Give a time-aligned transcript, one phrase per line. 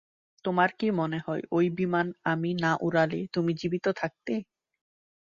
[0.45, 4.33] তোমার কী মনে হয় ওই বিমান আমি না উড়ালে তুমি জীবিত থাকতে?